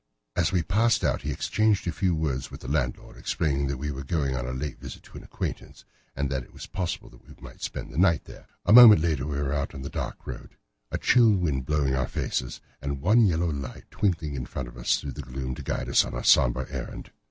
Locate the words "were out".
9.37-9.75